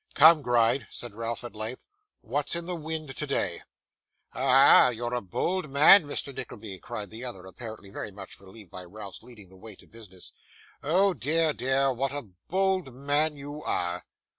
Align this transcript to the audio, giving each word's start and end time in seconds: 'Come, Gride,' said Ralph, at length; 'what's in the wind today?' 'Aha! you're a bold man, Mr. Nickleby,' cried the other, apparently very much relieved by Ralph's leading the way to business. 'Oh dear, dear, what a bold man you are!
'Come, 0.15 0.41
Gride,' 0.41 0.87
said 0.89 1.13
Ralph, 1.13 1.43
at 1.43 1.53
length; 1.53 1.85
'what's 2.21 2.55
in 2.55 2.65
the 2.65 2.75
wind 2.75 3.15
today?' 3.15 3.61
'Aha! 4.33 4.87
you're 4.89 5.13
a 5.13 5.21
bold 5.21 5.69
man, 5.69 6.05
Mr. 6.05 6.35
Nickleby,' 6.35 6.79
cried 6.79 7.11
the 7.11 7.23
other, 7.23 7.45
apparently 7.45 7.91
very 7.91 8.09
much 8.09 8.39
relieved 8.39 8.71
by 8.71 8.83
Ralph's 8.83 9.21
leading 9.21 9.49
the 9.49 9.57
way 9.57 9.75
to 9.75 9.85
business. 9.85 10.31
'Oh 10.81 11.13
dear, 11.13 11.53
dear, 11.53 11.93
what 11.93 12.13
a 12.13 12.23
bold 12.49 12.91
man 12.91 13.37
you 13.37 13.61
are! 13.61 14.03